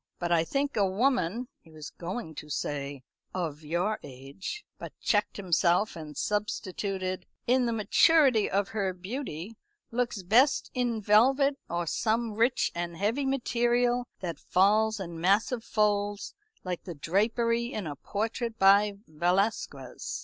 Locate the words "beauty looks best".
8.93-10.71